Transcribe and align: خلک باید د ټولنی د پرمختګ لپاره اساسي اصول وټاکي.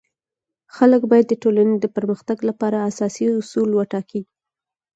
خلک 0.75 1.01
باید 1.11 1.25
د 1.29 1.33
ټولنی 1.43 1.75
د 1.79 1.85
پرمختګ 1.95 2.37
لپاره 2.49 2.77
اساسي 2.89 3.25
اصول 3.39 3.69
وټاکي. 3.73 4.21